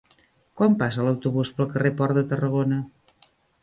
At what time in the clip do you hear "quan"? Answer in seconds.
0.61-0.77